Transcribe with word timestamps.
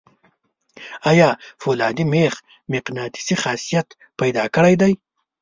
آیا 1.11 1.29
فولادي 1.61 2.05
میخ 2.13 2.33
مقناطیسي 2.73 3.35
خاصیت 3.43 3.87
پیدا 4.19 4.43
کړی 4.55 4.75
دی؟ 4.81 4.93